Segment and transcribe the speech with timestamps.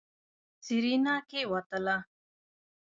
[0.65, 1.97] سېرېنا کېوتله.